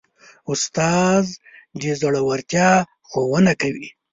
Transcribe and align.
استاد 0.51 1.25
د 1.81 1.83
زړورتیا 2.01 2.69
ښوونه 3.09 3.53
کوي. 3.61 3.87